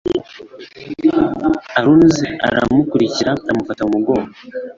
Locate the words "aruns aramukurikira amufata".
1.79-3.81